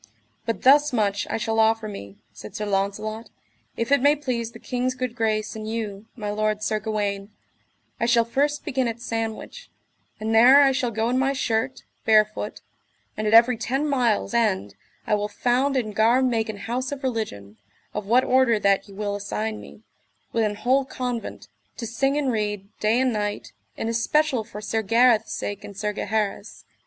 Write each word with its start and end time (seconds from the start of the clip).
But 0.47 0.63
thus 0.63 0.91
much 0.91 1.27
I 1.29 1.37
shall 1.37 1.59
offer 1.59 1.87
me, 1.87 2.15
said 2.33 2.55
Sir 2.55 2.65
Launcelot, 2.65 3.29
if 3.77 3.91
it 3.91 4.01
may 4.01 4.15
please 4.15 4.49
the 4.51 4.57
king's 4.57 4.95
good 4.95 5.15
grace, 5.15 5.55
and 5.55 5.69
you, 5.69 6.07
my 6.15 6.31
lord 6.31 6.63
Sir 6.63 6.79
Gawaine, 6.79 7.29
I 7.99 8.07
shall 8.07 8.25
first 8.25 8.65
begin 8.65 8.87
at 8.87 8.99
Sandwich, 8.99 9.69
and 10.19 10.33
there 10.33 10.63
I 10.63 10.71
shall 10.71 10.89
go 10.89 11.07
in 11.11 11.19
my 11.19 11.33
shirt, 11.33 11.83
barefoot; 12.03 12.61
and 13.15 13.27
at 13.27 13.35
every 13.35 13.57
ten 13.57 13.87
miles' 13.87 14.33
end 14.33 14.73
I 15.05 15.13
will 15.13 15.27
found 15.27 15.77
and 15.77 15.93
gar 15.93 16.23
make 16.23 16.49
an 16.49 16.57
house 16.57 16.91
of 16.91 17.03
religion, 17.03 17.57
of 17.93 18.07
what 18.07 18.23
order 18.23 18.57
that 18.57 18.87
ye 18.89 18.95
will 18.95 19.15
assign 19.15 19.61
me, 19.61 19.83
with 20.33 20.43
an 20.45 20.55
whole 20.55 20.83
convent, 20.83 21.47
to 21.77 21.85
sing 21.85 22.17
and 22.17 22.31
read, 22.31 22.67
day 22.79 22.99
and 22.99 23.13
night, 23.13 23.53
in 23.77 23.87
especial 23.87 24.43
for 24.43 24.61
Sir 24.61 24.81
Gareth's 24.81 25.31
sake 25.35 25.63
and 25.63 25.77
Sir 25.77 25.93
Gaheris. 25.93 26.65